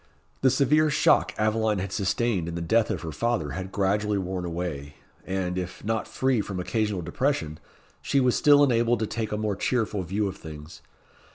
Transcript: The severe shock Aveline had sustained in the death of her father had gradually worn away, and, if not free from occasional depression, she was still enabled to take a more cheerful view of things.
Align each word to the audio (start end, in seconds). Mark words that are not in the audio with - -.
The 0.41 0.49
severe 0.49 0.89
shock 0.89 1.31
Aveline 1.37 1.77
had 1.77 1.91
sustained 1.91 2.47
in 2.47 2.55
the 2.55 2.61
death 2.61 2.89
of 2.89 3.03
her 3.03 3.11
father 3.11 3.51
had 3.51 3.71
gradually 3.71 4.17
worn 4.17 4.45
away, 4.45 4.95
and, 5.27 5.59
if 5.59 5.85
not 5.85 6.07
free 6.07 6.41
from 6.41 6.59
occasional 6.59 7.03
depression, 7.03 7.59
she 8.01 8.19
was 8.19 8.35
still 8.35 8.63
enabled 8.63 8.97
to 9.01 9.05
take 9.05 9.31
a 9.31 9.37
more 9.37 9.55
cheerful 9.55 10.01
view 10.01 10.27
of 10.27 10.37
things. 10.37 10.81